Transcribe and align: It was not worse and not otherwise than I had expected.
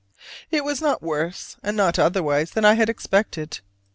It 0.49 0.63
was 0.63 0.81
not 0.81 1.03
worse 1.03 1.57
and 1.61 1.77
not 1.77 1.99
otherwise 1.99 2.49
than 2.49 2.65
I 2.65 2.73
had 2.73 2.89
expected. 2.89 3.59